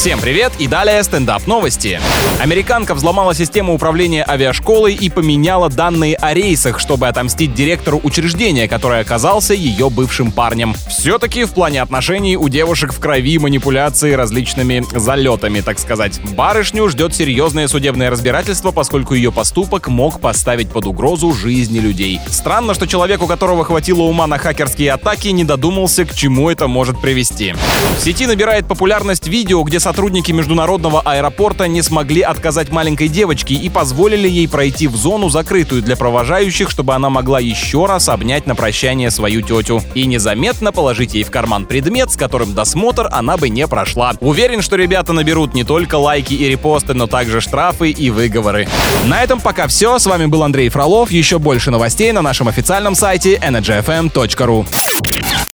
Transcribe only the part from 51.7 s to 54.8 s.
новостей на нашем официальном сайте energyfm.ru.